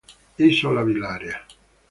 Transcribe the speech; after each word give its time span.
Isola 0.49 0.81
Bellaria. 0.87 1.45